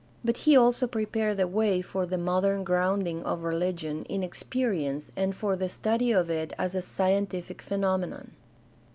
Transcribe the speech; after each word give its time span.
But 0.25 0.37
he 0.37 0.57
also 0.57 0.87
prepared 0.87 1.37
the 1.37 1.47
way 1.47 1.79
for 1.83 2.07
the 2.07 2.17
modern 2.17 2.63
grounding 2.63 3.21
of 3.23 3.43
religion 3.43 4.03
in 4.05 4.23
experience 4.23 5.11
and 5.15 5.35
for 5.35 5.55
the 5.55 5.69
study 5.69 6.11
of 6.11 6.27
it 6.27 6.53
as 6.57 6.73
a 6.73 6.81
scientific 6.81 7.61
phenomenon. 7.61 8.31